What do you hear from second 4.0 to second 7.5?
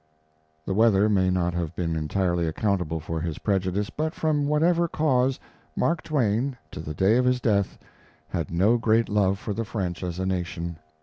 from whatever cause Mark Twain, to the day of his